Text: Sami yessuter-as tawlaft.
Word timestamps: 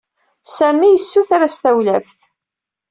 Sami 0.55 0.87
yessuter-as 0.89 1.55
tawlaft. 1.63 2.19